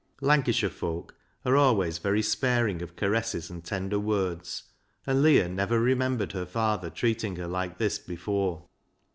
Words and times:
Lancashire 0.19 0.71
folk 0.71 1.13
are 1.45 1.55
always 1.55 1.99
very 1.99 2.23
sparing 2.23 2.81
of 2.81 2.95
caresses 2.95 3.51
and 3.51 3.63
tender 3.63 3.99
words, 3.99 4.63
and 5.05 5.21
Leah 5.21 5.47
never 5.47 5.79
remembered 5.79 6.31
her 6.31 6.47
father 6.47 6.89
treating 6.89 7.35
her 7.35 7.47
like 7.47 7.77
this 7.77 7.99
before. 7.99 8.67